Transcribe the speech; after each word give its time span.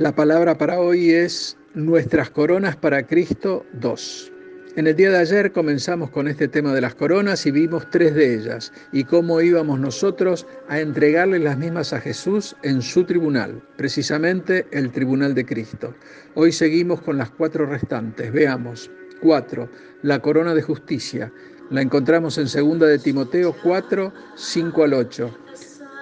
La 0.00 0.14
palabra 0.14 0.56
para 0.56 0.80
hoy 0.80 1.10
es 1.10 1.58
Nuestras 1.74 2.30
coronas 2.30 2.74
para 2.74 3.06
Cristo 3.06 3.66
2. 3.74 4.32
En 4.76 4.86
el 4.86 4.96
día 4.96 5.10
de 5.10 5.18
ayer 5.18 5.52
comenzamos 5.52 6.08
con 6.08 6.26
este 6.26 6.48
tema 6.48 6.72
de 6.72 6.80
las 6.80 6.94
coronas 6.94 7.44
y 7.44 7.50
vimos 7.50 7.84
tres 7.90 8.14
de 8.14 8.34
ellas 8.34 8.72
y 8.92 9.04
cómo 9.04 9.42
íbamos 9.42 9.78
nosotros 9.78 10.46
a 10.70 10.80
entregarle 10.80 11.38
las 11.38 11.58
mismas 11.58 11.92
a 11.92 12.00
Jesús 12.00 12.56
en 12.62 12.80
su 12.80 13.04
tribunal, 13.04 13.62
precisamente 13.76 14.66
el 14.70 14.90
tribunal 14.90 15.34
de 15.34 15.44
Cristo. 15.44 15.94
Hoy 16.34 16.50
seguimos 16.52 17.02
con 17.02 17.18
las 17.18 17.30
cuatro 17.32 17.66
restantes. 17.66 18.32
Veamos. 18.32 18.90
4. 19.20 19.68
La 20.00 20.20
corona 20.20 20.54
de 20.54 20.62
justicia. 20.62 21.30
La 21.68 21.82
encontramos 21.82 22.38
en 22.38 22.46
2 22.46 22.88
de 22.88 22.98
Timoteo 23.00 23.54
4, 23.62 24.14
5 24.34 24.82
al 24.82 24.94
8. 24.94 25.38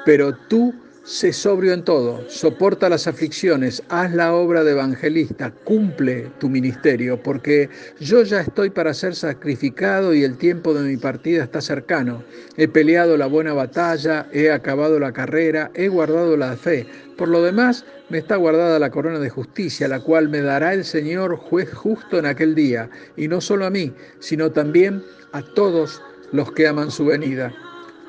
Pero 0.04 0.36
tú 0.48 0.72
Sé 1.08 1.32
sobrio 1.32 1.72
en 1.72 1.84
todo, 1.84 2.22
soporta 2.28 2.90
las 2.90 3.06
aflicciones, 3.06 3.82
haz 3.88 4.12
la 4.12 4.34
obra 4.34 4.62
de 4.62 4.72
evangelista, 4.72 5.50
cumple 5.64 6.30
tu 6.38 6.50
ministerio, 6.50 7.22
porque 7.22 7.70
yo 7.98 8.22
ya 8.24 8.42
estoy 8.42 8.68
para 8.68 8.92
ser 8.92 9.14
sacrificado 9.14 10.12
y 10.12 10.22
el 10.22 10.36
tiempo 10.36 10.74
de 10.74 10.86
mi 10.86 10.98
partida 10.98 11.44
está 11.44 11.62
cercano. 11.62 12.22
He 12.58 12.68
peleado 12.68 13.16
la 13.16 13.24
buena 13.24 13.54
batalla, 13.54 14.28
he 14.34 14.50
acabado 14.50 15.00
la 15.00 15.14
carrera, 15.14 15.70
he 15.72 15.88
guardado 15.88 16.36
la 16.36 16.54
fe. 16.58 16.86
Por 17.16 17.28
lo 17.28 17.42
demás, 17.42 17.86
me 18.10 18.18
está 18.18 18.36
guardada 18.36 18.78
la 18.78 18.90
corona 18.90 19.18
de 19.18 19.30
justicia, 19.30 19.88
la 19.88 20.00
cual 20.00 20.28
me 20.28 20.42
dará 20.42 20.74
el 20.74 20.84
Señor 20.84 21.36
juez 21.36 21.72
justo 21.72 22.18
en 22.18 22.26
aquel 22.26 22.54
día, 22.54 22.90
y 23.16 23.28
no 23.28 23.40
solo 23.40 23.64
a 23.64 23.70
mí, 23.70 23.94
sino 24.18 24.52
también 24.52 25.02
a 25.32 25.40
todos 25.40 26.02
los 26.32 26.52
que 26.52 26.68
aman 26.68 26.90
su 26.90 27.06
venida. 27.06 27.50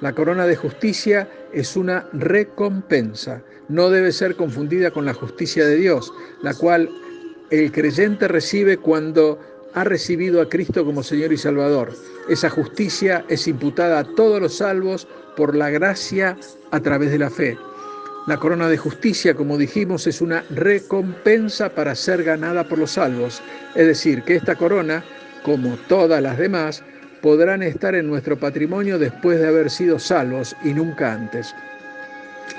La 0.01 0.13
corona 0.13 0.45
de 0.45 0.55
justicia 0.55 1.27
es 1.51 1.75
una 1.75 2.07
recompensa. 2.13 3.41
No 3.67 3.89
debe 3.89 4.11
ser 4.11 4.35
confundida 4.35 4.91
con 4.91 5.05
la 5.05 5.13
justicia 5.13 5.65
de 5.65 5.75
Dios, 5.75 6.13
la 6.41 6.53
cual 6.53 6.89
el 7.49 7.71
creyente 7.71 8.27
recibe 8.27 8.77
cuando 8.77 9.39
ha 9.73 9.83
recibido 9.83 10.41
a 10.41 10.49
Cristo 10.49 10.85
como 10.85 11.03
Señor 11.03 11.33
y 11.33 11.37
Salvador. 11.37 11.93
Esa 12.29 12.49
justicia 12.49 13.25
es 13.27 13.47
imputada 13.47 13.99
a 13.99 14.03
todos 14.03 14.41
los 14.41 14.57
salvos 14.57 15.07
por 15.35 15.55
la 15.55 15.69
gracia 15.69 16.37
a 16.71 16.79
través 16.79 17.11
de 17.11 17.19
la 17.19 17.29
fe. 17.29 17.57
La 18.27 18.37
corona 18.37 18.69
de 18.69 18.77
justicia, 18.77 19.33
como 19.33 19.57
dijimos, 19.57 20.07
es 20.07 20.21
una 20.21 20.43
recompensa 20.49 21.69
para 21.69 21.95
ser 21.95 22.23
ganada 22.23 22.63
por 22.63 22.77
los 22.77 22.91
salvos. 22.91 23.41
Es 23.75 23.87
decir, 23.87 24.23
que 24.23 24.35
esta 24.35 24.55
corona, 24.55 25.03
como 25.43 25.77
todas 25.87 26.21
las 26.21 26.37
demás, 26.37 26.83
podrán 27.21 27.63
estar 27.63 27.95
en 27.95 28.07
nuestro 28.07 28.37
patrimonio 28.37 28.97
después 28.99 29.39
de 29.39 29.47
haber 29.47 29.69
sido 29.69 29.99
salvos 29.99 30.55
y 30.63 30.73
nunca 30.73 31.13
antes. 31.13 31.53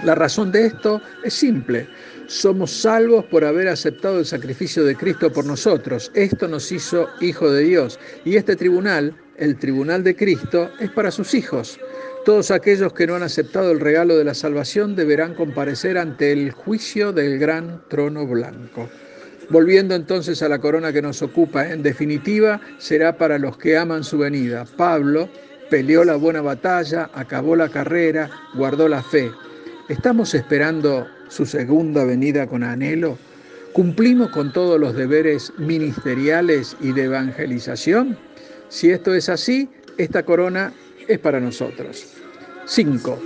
La 0.05 0.15
razón 0.15 0.51
de 0.53 0.67
esto 0.67 1.03
es 1.25 1.35
simple. 1.35 1.87
Somos 2.27 2.71
salvos 2.71 3.25
por 3.27 3.45
haber 3.45 3.69
aceptado 3.69 4.21
el 4.21 4.25
sacrificio 4.25 4.85
de 4.85 4.97
Cristo 4.97 5.33
por 5.33 5.45
nosotros. 5.45 6.11
Esto 6.15 6.49
nos 6.49 6.71
hizo 6.73 7.09
hijo 7.21 7.51
de 7.51 7.65
Dios. 7.65 7.99
Y 8.25 8.37
este 8.37 8.57
tribunal, 8.57 9.15
el 9.37 9.59
tribunal 9.59 10.05
de 10.05 10.15
Cristo, 10.15 10.71
es 10.79 10.91
para 10.91 11.11
sus 11.11 11.35
hijos. 11.35 11.79
Todos 12.25 12.51
aquellos 12.51 12.93
que 12.93 13.07
no 13.07 13.17
han 13.17 13.25
aceptado 13.25 13.73
el 13.73 13.81
regalo 13.81 14.17
de 14.17 14.25
la 14.25 14.35
salvación 14.35 14.95
deberán 14.95 15.35
comparecer 15.35 15.99
ante 15.99 16.33
el 16.33 16.53
juicio 16.53 17.13
del 17.13 17.39
gran 17.39 17.83
trono 17.89 18.27
blanco. 18.27 18.89
Volviendo 19.51 19.97
entonces 19.97 20.43
a 20.43 20.49
la 20.49 20.61
corona 20.61 20.93
que 20.93 21.03
nos 21.03 21.23
ocupa, 21.23 21.69
en 21.69 21.83
definitiva, 21.83 22.61
será 22.79 23.19
para 23.19 23.37
los 23.37 23.57
que 23.57 23.77
aman 23.77 24.05
su 24.05 24.19
venida. 24.19 24.65
Pablo 24.77 25.29
peleó 25.69 26.05
la 26.05 26.15
buena 26.15 26.41
batalla, 26.41 27.11
acabó 27.15 27.57
la 27.57 27.69
carrera, 27.69 28.31
guardó 28.55 28.89
la 28.89 29.03
fe. 29.03 29.33
¿Estamos 29.89 30.35
esperando 30.35 31.09
su 31.29 31.47
segunda 31.47 32.05
venida 32.05 32.47
con 32.47 32.63
anhelo? 32.63 33.19
¿Cumplimos 33.73 34.31
con 34.31 34.53
todos 34.53 34.79
los 34.79 34.95
deberes 34.95 35.53
ministeriales 35.59 36.77
y 36.81 36.93
de 36.93 37.05
evangelización? 37.05 38.17
Si 38.69 38.91
esto 38.91 39.17
es 39.17 39.29
así, 39.29 39.69
esta 39.99 40.23
corona 40.23 40.73
es 41.09 41.19
para 41.19 41.41
nosotros. 41.41 42.07
5. 42.67 43.19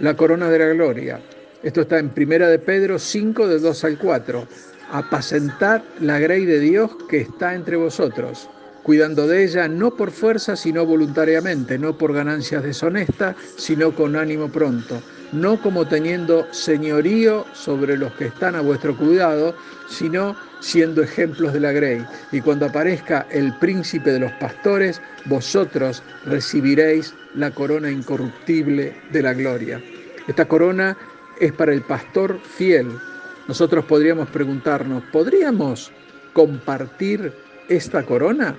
La 0.00 0.16
corona 0.16 0.50
de 0.50 0.58
la 0.58 0.66
gloria. 0.70 1.20
Esto 1.62 1.82
está 1.82 2.00
en 2.00 2.08
Primera 2.08 2.48
de 2.48 2.58
Pedro 2.58 2.98
5, 2.98 3.46
de 3.46 3.60
2 3.60 3.84
al 3.84 3.98
4 3.98 4.48
apacentar 4.92 5.82
la 6.00 6.18
grey 6.18 6.44
de 6.44 6.60
Dios 6.60 6.90
que 7.08 7.20
está 7.20 7.54
entre 7.54 7.76
vosotros, 7.76 8.48
cuidando 8.82 9.26
de 9.26 9.44
ella 9.44 9.68
no 9.68 9.92
por 9.92 10.10
fuerza, 10.10 10.56
sino 10.56 10.86
voluntariamente, 10.86 11.78
no 11.78 11.96
por 11.96 12.12
ganancias 12.12 12.62
deshonestas, 12.62 13.36
sino 13.56 13.94
con 13.94 14.16
ánimo 14.16 14.48
pronto, 14.48 15.00
no 15.32 15.60
como 15.60 15.86
teniendo 15.86 16.46
señorío 16.52 17.44
sobre 17.52 17.96
los 17.96 18.12
que 18.14 18.26
están 18.26 18.56
a 18.56 18.60
vuestro 18.60 18.96
cuidado, 18.96 19.54
sino 19.88 20.36
siendo 20.60 21.02
ejemplos 21.02 21.52
de 21.52 21.60
la 21.60 21.72
grey. 21.72 22.04
Y 22.32 22.40
cuando 22.40 22.66
aparezca 22.66 23.26
el 23.30 23.54
príncipe 23.58 24.12
de 24.12 24.20
los 24.20 24.32
pastores, 24.32 25.00
vosotros 25.26 26.02
recibiréis 26.26 27.14
la 27.34 27.50
corona 27.50 27.90
incorruptible 27.90 28.94
de 29.12 29.22
la 29.22 29.34
gloria. 29.34 29.80
Esta 30.26 30.46
corona 30.46 30.96
es 31.40 31.52
para 31.52 31.72
el 31.72 31.82
pastor 31.82 32.38
fiel, 32.40 32.88
nosotros 33.50 33.84
podríamos 33.84 34.28
preguntarnos, 34.28 35.02
¿podríamos 35.10 35.90
compartir 36.34 37.32
esta 37.68 38.04
corona? 38.04 38.56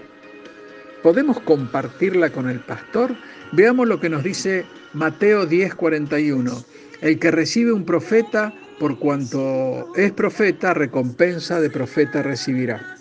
¿Podemos 1.01 1.39
compartirla 1.39 2.29
con 2.29 2.49
el 2.49 2.59
pastor? 2.59 3.15
Veamos 3.53 3.87
lo 3.87 4.01
que 4.01 4.09
nos 4.09 4.21
dice 4.21 4.65
Mateo 4.91 5.45
10:41. 5.45 6.65
El 6.99 7.19
que 7.19 7.31
recibe 7.31 7.71
un 7.71 7.85
profeta, 7.85 8.53
por 8.81 8.99
cuanto 8.99 9.95
es 9.95 10.11
profeta, 10.11 10.73
recompensa 10.73 11.61
de 11.61 11.69
profeta 11.69 12.21
recibirá. 12.21 12.97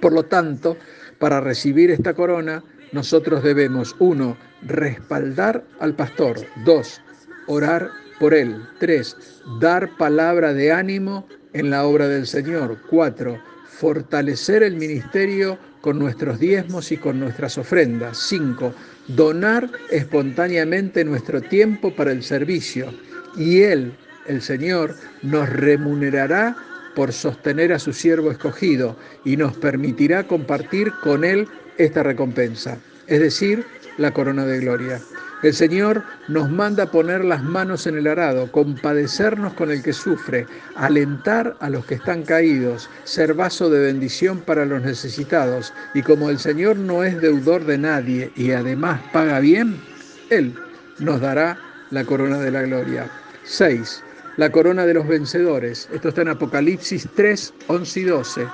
Por 0.00 0.12
lo 0.12 0.24
tanto, 0.24 0.76
para 1.20 1.40
recibir 1.40 1.92
esta 1.92 2.14
corona, 2.14 2.64
nosotros 2.90 3.44
debemos, 3.44 3.94
uno, 4.00 4.36
respaldar 4.62 5.62
al 5.78 5.94
pastor, 5.94 6.40
dos, 6.64 7.00
orar 7.46 7.90
por 8.20 8.34
él. 8.34 8.62
3. 8.78 9.16
Dar 9.58 9.96
palabra 9.96 10.52
de 10.52 10.70
ánimo 10.70 11.26
en 11.54 11.70
la 11.70 11.84
obra 11.84 12.06
del 12.06 12.26
Señor. 12.26 12.78
4. 12.88 13.40
Fortalecer 13.66 14.62
el 14.62 14.76
ministerio 14.76 15.58
con 15.80 15.98
nuestros 15.98 16.38
diezmos 16.38 16.92
y 16.92 16.98
con 16.98 17.18
nuestras 17.18 17.58
ofrendas. 17.58 18.18
5. 18.28 18.72
Donar 19.08 19.68
espontáneamente 19.90 21.04
nuestro 21.04 21.40
tiempo 21.40 21.92
para 21.96 22.12
el 22.12 22.22
servicio. 22.22 22.92
Y 23.36 23.62
Él, 23.62 23.92
el 24.26 24.42
Señor, 24.42 24.94
nos 25.22 25.48
remunerará 25.48 26.54
por 26.94 27.12
sostener 27.12 27.72
a 27.72 27.78
su 27.78 27.92
siervo 27.92 28.30
escogido 28.30 28.96
y 29.24 29.36
nos 29.36 29.56
permitirá 29.56 30.26
compartir 30.26 30.92
con 31.02 31.24
Él 31.24 31.48
esta 31.78 32.02
recompensa, 32.02 32.76
es 33.06 33.20
decir, 33.20 33.64
la 33.96 34.12
corona 34.12 34.44
de 34.44 34.58
gloria. 34.58 35.00
El 35.42 35.54
Señor 35.54 36.02
nos 36.28 36.50
manda 36.50 36.90
poner 36.90 37.24
las 37.24 37.42
manos 37.42 37.86
en 37.86 37.96
el 37.96 38.06
arado, 38.06 38.52
compadecernos 38.52 39.54
con 39.54 39.70
el 39.70 39.82
que 39.82 39.94
sufre, 39.94 40.46
alentar 40.74 41.56
a 41.60 41.70
los 41.70 41.86
que 41.86 41.94
están 41.94 42.24
caídos, 42.24 42.90
ser 43.04 43.32
vaso 43.32 43.70
de 43.70 43.80
bendición 43.80 44.40
para 44.40 44.66
los 44.66 44.82
necesitados. 44.82 45.72
Y 45.94 46.02
como 46.02 46.28
el 46.28 46.38
Señor 46.38 46.76
no 46.76 47.04
es 47.04 47.18
deudor 47.22 47.64
de 47.64 47.78
nadie 47.78 48.30
y 48.36 48.50
además 48.50 49.00
paga 49.14 49.40
bien, 49.40 49.80
Él 50.28 50.54
nos 50.98 51.22
dará 51.22 51.58
la 51.90 52.04
corona 52.04 52.38
de 52.38 52.50
la 52.50 52.62
gloria. 52.62 53.10
6. 53.44 54.02
La 54.36 54.52
corona 54.52 54.84
de 54.84 54.92
los 54.92 55.08
vencedores. 55.08 55.88
Esto 55.90 56.10
está 56.10 56.20
en 56.20 56.28
Apocalipsis 56.28 57.08
3, 57.14 57.54
11 57.68 58.00
y 58.00 58.04
12. 58.04 58.46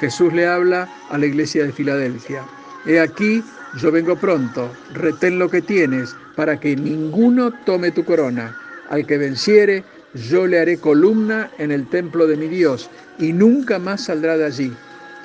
Jesús 0.00 0.32
le 0.32 0.48
habla 0.48 0.88
a 1.10 1.18
la 1.18 1.26
iglesia 1.26 1.64
de 1.64 1.72
Filadelfia. 1.72 2.42
He 2.84 2.98
aquí, 2.98 3.44
yo 3.78 3.92
vengo 3.92 4.16
pronto, 4.16 4.68
retén 4.92 5.38
lo 5.38 5.48
que 5.48 5.62
tienes 5.62 6.16
para 6.36 6.58
que 6.58 6.76
ninguno 6.76 7.52
tome 7.64 7.90
tu 7.90 8.04
corona. 8.04 8.56
Al 8.88 9.06
que 9.06 9.18
venciere, 9.18 9.84
yo 10.14 10.46
le 10.46 10.58
haré 10.58 10.78
columna 10.78 11.50
en 11.58 11.70
el 11.70 11.88
templo 11.88 12.26
de 12.26 12.36
mi 12.36 12.48
Dios, 12.48 12.90
y 13.18 13.32
nunca 13.32 13.78
más 13.78 14.04
saldrá 14.04 14.36
de 14.36 14.46
allí. 14.46 14.72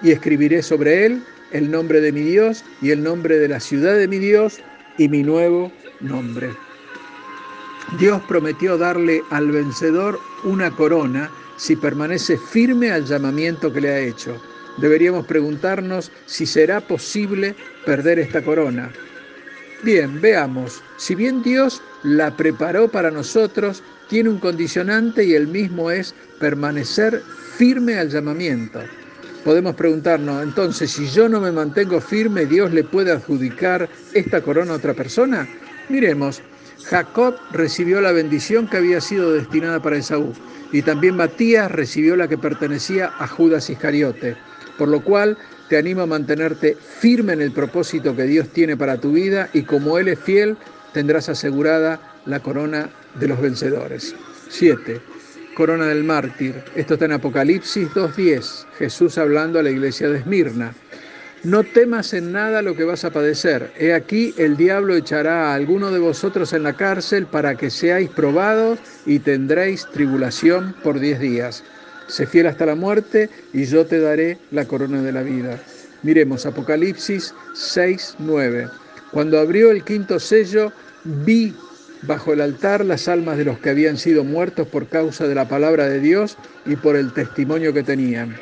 Y 0.04 0.12
escribiré 0.12 0.62
sobre 0.62 1.06
él 1.06 1.24
el 1.52 1.72
nombre 1.72 2.02
de 2.02 2.12
mi 2.12 2.22
Dios 2.22 2.64
y 2.82 2.92
el 2.92 3.04
nombre 3.04 3.40
de 3.40 3.48
la 3.48 3.60
ciudad 3.60 3.96
de 3.96 4.08
mi 4.08 4.20
Dios 4.20 4.60
y 4.98 5.08
mi 5.10 5.24
nuevo 5.24 5.72
nombre. 6.02 6.50
Dios 8.00 8.22
prometió 8.28 8.78
darle 8.78 9.24
al 9.30 9.50
vencedor 9.52 10.20
una 10.44 10.70
corona 10.72 11.32
si 11.58 11.76
permanece 11.76 12.38
firme 12.38 12.92
al 12.92 13.06
llamamiento 13.06 13.72
que 13.72 13.82
le 13.82 13.90
ha 13.90 14.00
hecho. 14.00 14.40
Deberíamos 14.78 15.26
preguntarnos 15.26 16.12
si 16.26 16.46
será 16.46 16.82
posible 16.82 17.56
perder 17.86 18.20
esta 18.20 18.44
corona. 18.44 18.92
Bien, 19.84 20.20
veamos. 20.20 20.82
Si 20.98 21.14
bien 21.14 21.44
Dios 21.44 21.82
la 22.04 22.36
preparó 22.36 22.88
para 22.88 23.12
nosotros, 23.12 23.84
tiene 24.10 24.30
un 24.30 24.40
condicionante 24.40 25.24
y 25.24 25.34
el 25.34 25.48
mismo 25.48 25.92
es 25.92 26.16
permanecer 26.40 27.22
firme 27.58 27.98
al 27.98 28.10
llamamiento. 28.10 28.80
Podemos 29.44 29.76
preguntarnos, 29.76 30.44
entonces, 30.44 30.92
si 30.92 31.08
yo 31.08 31.30
no 31.30 31.40
me 31.40 31.52
mantengo 31.52 32.02
firme, 32.02 32.46
¿Dios 32.46 32.74
le 32.74 32.84
puede 32.84 33.12
adjudicar 33.12 33.88
esta 34.14 34.42
corona 34.42 34.74
a 34.74 34.78
otra 34.78 34.94
persona? 34.94 35.48
Miremos, 35.90 36.42
Jacob 36.86 37.36
recibió 37.52 38.02
la 38.02 38.12
bendición 38.12 38.68
que 38.68 38.78
había 38.78 39.00
sido 39.00 39.34
destinada 39.34 39.82
para 39.82 39.98
Esaú 39.98 40.34
y 40.72 40.82
también 40.82 41.16
Matías 41.16 41.72
recibió 41.72 42.16
la 42.16 42.28
que 42.28 42.38
pertenecía 42.38 43.12
a 43.20 43.28
Judas 43.28 43.70
Iscariote, 43.70 44.36
por 44.78 44.88
lo 44.88 45.04
cual 45.04 45.38
te 45.70 45.78
animo 45.78 46.02
a 46.02 46.08
mantenerte 46.08 46.76
firme 46.76 47.34
en 47.34 47.42
el 47.42 47.52
propósito 47.52 48.16
que 48.16 48.24
Dios 48.24 48.50
tiene 48.50 48.78
para 48.78 48.98
tu 48.98 49.12
vida 49.12 49.50
y 49.54 49.64
como 49.64 49.98
Él 49.98 50.08
es 50.08 50.20
fiel, 50.20 50.58
tendrás 50.94 51.30
asegurada 51.30 52.00
la 52.26 52.40
corona 52.40 52.90
de 53.20 53.28
los 53.28 53.42
vencedores. 53.42 54.16
7. 54.50 55.02
Corona 55.56 55.86
del 55.88 56.04
mártir. 56.04 56.64
Esto 56.76 56.94
está 56.94 57.06
en 57.06 57.14
Apocalipsis 57.14 57.90
2.10. 57.90 58.66
Jesús 58.78 59.18
hablando 59.18 59.60
a 59.60 59.64
la 59.64 59.72
iglesia 59.72 60.10
de 60.10 60.20
Esmirna. 60.20 60.74
No 61.44 61.64
temas 61.64 62.14
en 62.14 62.32
nada 62.32 62.62
lo 62.62 62.76
que 62.76 62.84
vas 62.84 63.06
a 63.06 63.12
padecer. 63.12 63.72
He 63.78 63.94
aquí 63.94 64.34
el 64.38 64.58
diablo 64.58 64.96
echará 64.96 65.52
a 65.52 65.56
alguno 65.56 65.92
de 65.92 66.00
vosotros 66.00 66.52
en 66.54 66.64
la 66.64 66.74
cárcel 66.74 67.28
para 67.28 67.56
que 67.56 67.70
seáis 67.70 68.10
probados 68.10 68.80
y 69.06 69.20
tendréis 69.20 69.86
tribulación 69.92 70.76
por 70.84 71.00
diez 71.00 71.20
días. 71.20 71.64
Sé 72.08 72.26
fiel 72.26 72.48
hasta 72.48 72.66
la 72.66 72.76
muerte 72.76 73.30
y 73.54 73.66
yo 73.66 73.86
te 73.86 74.00
daré 74.00 74.38
la 74.52 74.66
corona 74.66 75.02
de 75.02 75.12
la 75.12 75.24
vida. 75.24 75.60
Miremos 76.04 76.46
Apocalipsis 76.46 77.34
6, 77.54 78.16
9. 78.20 78.68
Cuando 79.12 79.40
abrió 79.40 79.72
el 79.72 79.84
quinto 79.84 80.20
sello, 80.20 80.72
vi 81.04 81.54
bajo 82.04 82.34
el 82.34 82.42
altar 82.42 82.86
las 82.86 83.08
almas 83.08 83.38
de 83.38 83.46
los 83.46 83.60
que 83.60 83.70
habían 83.70 83.98
sido 83.98 84.24
muertos 84.24 84.68
por 84.68 84.88
causa 84.88 85.28
de 85.28 85.36
la 85.36 85.48
palabra 85.50 85.90
de 85.90 86.00
Dios 86.00 86.38
y 86.66 86.76
por 86.76 86.96
el 86.96 87.12
testimonio 87.14 87.74
que 87.74 87.84
tenían. 87.84 88.36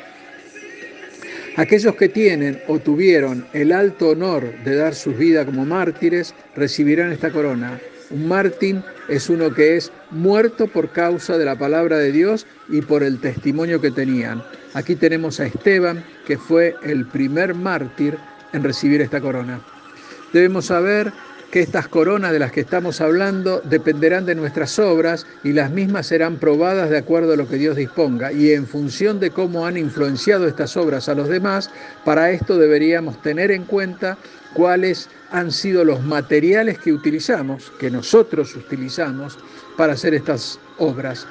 Aquellos 1.56 1.96
que 1.96 2.10
tienen 2.10 2.60
o 2.68 2.78
tuvieron 2.78 3.46
el 3.54 3.72
alto 3.72 4.10
honor 4.10 4.52
de 4.62 4.76
dar 4.76 4.94
sus 4.94 5.16
vidas 5.16 5.46
como 5.46 5.64
mártires 5.64 6.34
recibirán 6.54 7.12
esta 7.12 7.30
corona. 7.30 7.80
Un 8.10 8.28
mártir 8.28 8.82
es 9.08 9.28
uno 9.28 9.52
que 9.52 9.76
es 9.76 9.90
muerto 10.10 10.68
por 10.68 10.90
causa 10.90 11.38
de 11.38 11.44
la 11.44 11.58
palabra 11.58 11.98
de 11.98 12.12
Dios 12.12 12.46
y 12.68 12.80
por 12.80 13.02
el 13.02 13.20
testimonio 13.20 13.80
que 13.80 13.90
tenían. 13.90 14.44
Aquí 14.74 14.94
tenemos 14.94 15.40
a 15.40 15.46
Esteban, 15.46 16.04
que 16.26 16.38
fue 16.38 16.76
el 16.84 17.06
primer 17.06 17.54
mártir 17.54 18.16
en 18.52 18.62
recibir 18.62 19.00
esta 19.00 19.20
corona. 19.20 19.60
Debemos 20.32 20.66
saber 20.66 21.12
que 21.50 21.60
estas 21.60 21.88
coronas 21.88 22.32
de 22.32 22.38
las 22.38 22.52
que 22.52 22.60
estamos 22.60 23.00
hablando 23.00 23.60
dependerán 23.64 24.26
de 24.26 24.34
nuestras 24.34 24.78
obras 24.78 25.26
y 25.44 25.52
las 25.52 25.70
mismas 25.70 26.06
serán 26.06 26.36
probadas 26.36 26.90
de 26.90 26.98
acuerdo 26.98 27.32
a 27.32 27.36
lo 27.36 27.48
que 27.48 27.56
Dios 27.56 27.76
disponga. 27.76 28.32
Y 28.32 28.52
en 28.52 28.66
función 28.66 29.20
de 29.20 29.30
cómo 29.30 29.66
han 29.66 29.76
influenciado 29.76 30.46
estas 30.46 30.76
obras 30.76 31.08
a 31.08 31.14
los 31.14 31.28
demás, 31.28 31.70
para 32.04 32.30
esto 32.30 32.58
deberíamos 32.58 33.20
tener 33.22 33.50
en 33.50 33.64
cuenta 33.64 34.18
cuáles 34.56 35.10
han 35.30 35.52
sido 35.52 35.84
los 35.84 36.02
materiales 36.02 36.78
que 36.78 36.90
utilizamos, 36.90 37.70
que 37.78 37.90
nosotros 37.90 38.56
utilizamos 38.56 39.38
para 39.76 39.92
hacer 39.92 40.14
estas 40.14 40.58
obras. 40.78 41.26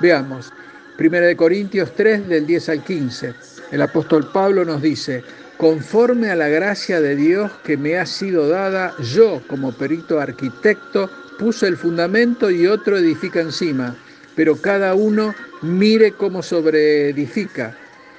Veamos, 0.00 0.52
1 0.98 1.36
Corintios 1.36 1.92
3 1.94 2.26
del 2.28 2.46
10 2.46 2.68
al 2.70 2.82
15. 2.82 3.34
El 3.70 3.80
apóstol 3.80 4.28
Pablo 4.32 4.64
nos 4.64 4.82
dice, 4.82 5.22
conforme 5.56 6.30
a 6.30 6.36
la 6.36 6.48
gracia 6.48 7.00
de 7.00 7.14
Dios 7.14 7.52
que 7.64 7.76
me 7.76 7.96
ha 7.96 8.06
sido 8.06 8.48
dada, 8.48 8.92
yo 8.98 9.40
como 9.46 9.72
perito 9.72 10.18
arquitecto 10.18 11.08
puse 11.38 11.68
el 11.68 11.76
fundamento 11.76 12.50
y 12.50 12.66
otro 12.66 12.98
edifica 12.98 13.40
encima, 13.40 13.94
pero 14.34 14.56
cada 14.56 14.96
uno 14.96 15.32
mire 15.62 16.10
cómo 16.10 16.42
sobreedifica, 16.42 17.76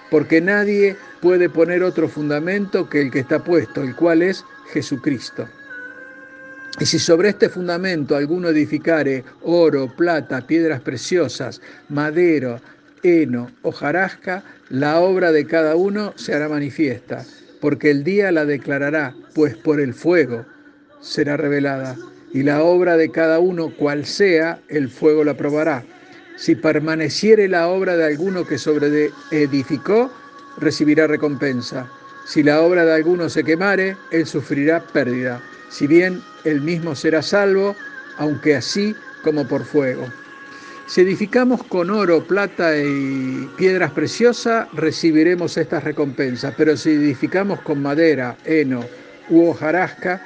porque 0.10 0.40
nadie 0.40 0.96
puede 1.26 1.50
poner 1.50 1.82
otro 1.82 2.08
fundamento 2.08 2.88
que 2.88 3.02
el 3.02 3.10
que 3.10 3.18
está 3.18 3.44
puesto, 3.44 3.82
el 3.82 3.96
cual 3.96 4.22
es 4.22 4.46
Jesucristo. 4.72 5.50
Y 6.80 6.86
si 6.86 7.00
sobre 7.00 7.30
este 7.30 7.50
fundamento 7.50 8.16
alguno 8.16 8.50
edificare 8.50 9.24
oro, 9.42 9.92
plata, 9.98 10.46
piedras 10.46 10.82
preciosas, 10.82 11.62
madero, 11.90 12.62
heno, 13.02 13.50
hojarasca, 13.64 14.44
la 14.70 15.00
obra 15.00 15.32
de 15.32 15.48
cada 15.48 15.76
uno 15.76 16.14
se 16.16 16.36
hará 16.36 16.48
manifiesta, 16.48 17.26
porque 17.60 17.90
el 17.90 18.04
día 18.04 18.32
la 18.32 18.46
declarará, 18.46 19.16
pues 19.34 19.58
por 19.58 19.80
el 19.80 19.96
fuego 19.96 20.46
será 21.02 21.38
revelada, 21.38 21.96
y 22.34 22.44
la 22.44 22.62
obra 22.62 22.98
de 22.98 23.10
cada 23.10 23.40
uno, 23.40 23.72
cual 23.76 24.06
sea, 24.06 24.60
el 24.68 24.92
fuego 24.92 25.24
la 25.24 25.36
probará. 25.36 25.84
Si 26.38 26.54
permaneciere 26.54 27.48
la 27.48 27.68
obra 27.68 27.98
de 27.98 28.06
alguno 28.06 28.46
que 28.46 28.60
sobre 28.60 29.10
edificó, 29.32 30.12
recibirá 30.58 31.08
recompensa. 31.08 31.88
Si 32.26 32.44
la 32.44 32.62
obra 32.62 32.86
de 32.86 32.94
alguno 32.94 33.30
se 33.30 33.44
quemare, 33.44 33.98
él 34.12 34.26
sufrirá 34.26 34.82
pérdida, 34.82 35.42
si 35.70 35.88
bien 35.88 36.22
él 36.44 36.62
mismo 36.62 36.96
será 36.96 37.22
salvo, 37.22 37.76
aunque 38.18 38.56
así 38.56 38.96
como 39.24 39.48
por 39.48 39.64
fuego. 39.66 40.08
Si 40.88 41.02
edificamos 41.02 41.64
con 41.64 41.90
oro, 41.90 42.24
plata 42.24 42.78
y 42.78 43.50
piedras 43.58 43.92
preciosas, 43.92 44.68
recibiremos 44.74 45.58
estas 45.58 45.84
recompensas, 45.84 46.54
pero 46.56 46.78
si 46.78 46.92
edificamos 46.92 47.62
con 47.62 47.82
madera, 47.82 48.38
heno 48.46 48.86
u 49.30 49.48
hojarasca, 49.50 50.22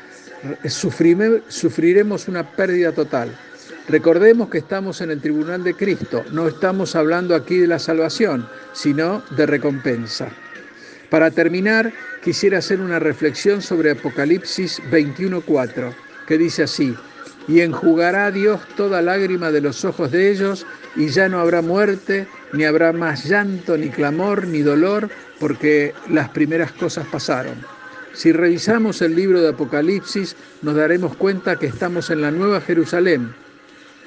sufriremos 0.68 2.28
una 2.28 2.44
pérdida 2.44 2.92
total. 2.92 3.30
Recordemos 3.90 4.50
que 4.50 4.60
estamos 4.60 5.02
en 5.02 5.10
el 5.10 5.20
tribunal 5.20 5.64
de 5.64 5.74
Cristo, 5.74 6.24
no 6.32 6.48
estamos 6.48 6.96
hablando 6.96 7.34
aquí 7.34 7.58
de 7.58 7.66
la 7.66 7.80
salvación, 7.80 8.48
sino 8.72 9.24
de 9.36 9.48
recompensa. 9.48 10.30
Para 11.10 11.32
terminar, 11.32 11.92
quisiera 12.24 12.60
hacer 12.60 12.82
una 12.82 13.00
reflexión 13.00 13.64
sobre 13.64 13.90
Apocalipsis 13.90 14.80
21.4, 14.92 15.92
que 16.28 16.38
dice 16.38 16.64
así, 16.64 16.96
y 17.48 17.62
enjugará 17.62 18.30
Dios 18.30 18.62
toda 18.78 19.02
lágrima 19.02 19.50
de 19.52 19.62
los 19.62 19.84
ojos 19.84 20.12
de 20.12 20.30
ellos, 20.30 20.68
y 20.96 21.08
ya 21.08 21.28
no 21.28 21.40
habrá 21.40 21.64
muerte, 21.64 22.28
ni 22.54 22.66
habrá 22.66 22.94
más 22.94 23.26
llanto, 23.26 23.76
ni 23.76 23.90
clamor, 23.90 24.46
ni 24.46 24.60
dolor, 24.60 25.10
porque 25.40 25.96
las 26.10 26.30
primeras 26.30 26.72
cosas 26.74 27.08
pasaron. 27.08 27.56
Si 28.14 28.32
revisamos 28.34 29.02
el 29.02 29.16
libro 29.16 29.42
de 29.42 29.50
Apocalipsis, 29.50 30.36
nos 30.62 30.76
daremos 30.76 31.16
cuenta 31.16 31.58
que 31.58 31.66
estamos 31.66 32.12
en 32.12 32.22
la 32.22 32.30
nueva 32.30 32.62
Jerusalén. 32.62 33.34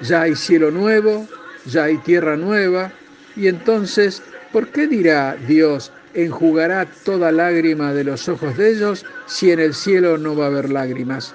Ya 0.01 0.23
hay 0.23 0.35
cielo 0.35 0.71
nuevo, 0.71 1.27
ya 1.65 1.85
hay 1.85 1.97
tierra 1.97 2.35
nueva, 2.35 2.91
y 3.35 3.47
entonces, 3.47 4.21
¿por 4.51 4.67
qué 4.67 4.87
dirá 4.87 5.35
Dios, 5.47 5.91
enjugará 6.13 6.85
toda 7.03 7.31
lágrima 7.31 7.93
de 7.93 8.03
los 8.03 8.29
ojos 8.29 8.57
de 8.57 8.71
ellos 8.71 9.05
si 9.25 9.51
en 9.51 9.59
el 9.59 9.73
cielo 9.73 10.17
no 10.17 10.35
va 10.35 10.45
a 10.45 10.47
haber 10.47 10.69
lágrimas? 10.69 11.33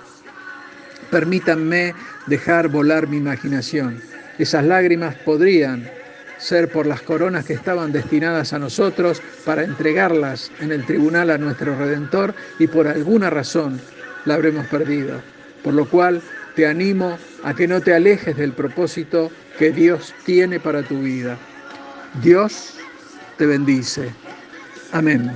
Permítanme 1.10 1.94
dejar 2.26 2.68
volar 2.68 3.08
mi 3.08 3.16
imaginación. 3.16 4.00
Esas 4.38 4.64
lágrimas 4.64 5.16
podrían 5.16 5.88
ser 6.38 6.68
por 6.70 6.86
las 6.86 7.02
coronas 7.02 7.44
que 7.44 7.54
estaban 7.54 7.92
destinadas 7.92 8.52
a 8.52 8.58
nosotros 8.58 9.20
para 9.44 9.64
entregarlas 9.64 10.52
en 10.60 10.70
el 10.70 10.84
tribunal 10.84 11.30
a 11.30 11.38
nuestro 11.38 11.76
Redentor 11.76 12.34
y 12.58 12.68
por 12.68 12.86
alguna 12.86 13.30
razón 13.30 13.80
la 14.24 14.34
habremos 14.34 14.66
perdido. 14.66 15.20
Por 15.64 15.74
lo 15.74 15.88
cual 15.88 16.22
te 16.58 16.66
animo 16.66 17.16
a 17.44 17.54
que 17.54 17.68
no 17.68 17.80
te 17.80 17.94
alejes 17.94 18.36
del 18.36 18.52
propósito 18.52 19.30
que 19.60 19.70
Dios 19.70 20.12
tiene 20.24 20.58
para 20.58 20.82
tu 20.82 20.98
vida. 20.98 21.38
Dios 22.20 22.74
te 23.36 23.46
bendice. 23.46 24.10
Amén. 24.90 25.30